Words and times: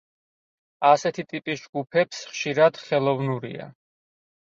ასეთი 0.91 1.25
ტიპის 1.33 1.61
ჯგუფებს 1.65 2.21
ხშირად 2.31 2.79
ხელოვნურია. 2.87 3.69